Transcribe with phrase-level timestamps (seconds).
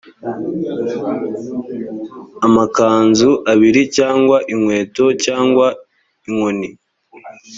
[2.47, 5.67] amakanzu abiri cyangwa inkweto cyangwa
[6.27, 6.69] inkoni